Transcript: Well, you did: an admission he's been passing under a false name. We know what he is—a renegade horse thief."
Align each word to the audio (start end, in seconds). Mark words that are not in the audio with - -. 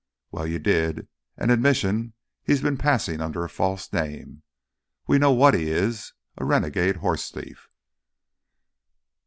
Well, 0.31 0.47
you 0.47 0.57
did: 0.57 1.07
an 1.37 1.51
admission 1.51 2.13
he's 2.43 2.63
been 2.63 2.75
passing 2.75 3.21
under 3.21 3.43
a 3.43 3.47
false 3.49 3.93
name. 3.93 4.41
We 5.05 5.19
know 5.19 5.31
what 5.31 5.53
he 5.53 5.69
is—a 5.69 6.43
renegade 6.43 6.95
horse 6.95 7.29
thief." 7.29 7.69